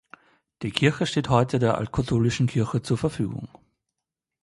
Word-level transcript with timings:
Die 0.63 0.71
Kirche 0.71 1.05
steht 1.05 1.29
heute 1.29 1.59
der 1.59 1.77
Altkatholischen 1.77 2.47
Kirche 2.47 2.81
zur 2.81 2.97
Verfügung. 2.97 3.47